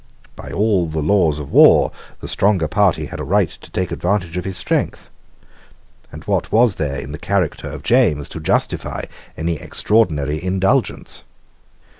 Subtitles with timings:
[0.35, 1.91] By all the laws of war
[2.21, 5.11] the stronger party had a right to take advantage of his strength;
[6.11, 9.03] and what was there in the character of James to justify
[9.37, 11.23] any extraordinary indulgence?